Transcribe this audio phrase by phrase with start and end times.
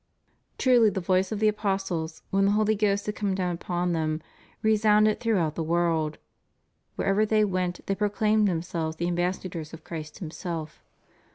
[0.57, 4.19] Truly the voice of the apostles, when the Holy Ghost had come down upon them,
[4.63, 6.17] resounded throughout the world.
[6.95, 10.81] Wherever they went they proclaimed themselves the ambassadors of Christ Himself.